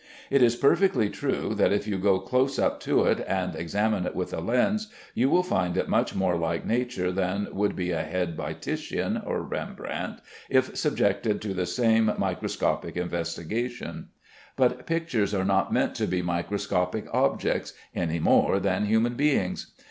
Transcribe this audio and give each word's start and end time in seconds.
It 0.31 0.41
is 0.41 0.55
perfectly 0.55 1.11
true 1.11 1.53
that 1.53 1.71
if 1.71 1.87
you 1.87 1.99
go 1.99 2.17
close 2.21 2.57
up 2.57 2.79
to 2.79 3.03
it 3.03 3.23
and 3.27 3.55
examine 3.55 4.07
it 4.07 4.15
with 4.15 4.33
a 4.33 4.39
lens, 4.39 4.87
you 5.13 5.29
will 5.29 5.43
find 5.43 5.77
it 5.77 5.87
much 5.89 6.15
more 6.15 6.35
like 6.39 6.65
nature 6.65 7.11
than 7.11 7.47
would 7.51 7.75
be 7.75 7.91
a 7.91 8.01
head 8.01 8.35
by 8.35 8.53
Titian 8.53 9.21
or 9.23 9.43
Rembrandt 9.43 10.19
if 10.49 10.75
subjected 10.75 11.39
to 11.43 11.53
the 11.53 11.67
same 11.67 12.11
microscopic 12.17 12.97
investigation; 12.97 14.07
but 14.55 14.87
pictures 14.87 15.35
are 15.35 15.45
not 15.45 15.71
meant 15.71 15.93
to 15.97 16.07
be 16.07 16.23
microscopic 16.23 17.05
objects 17.13 17.73
any 17.93 18.17
more 18.17 18.59
than 18.59 18.85
human 18.85 19.13
beings. 19.13 19.71